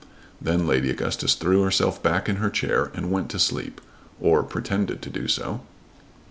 Then 0.41 0.65
Lady 0.65 0.89
Augustus 0.89 1.35
threw 1.35 1.61
herself 1.61 2.01
back 2.01 2.27
in 2.27 2.37
her 2.37 2.49
chair 2.49 2.89
and 2.95 3.11
went 3.11 3.29
to 3.29 3.39
sleep, 3.39 3.79
or 4.19 4.41
pretended 4.41 4.99
to 5.03 5.11
do 5.11 5.27
so. 5.27 5.61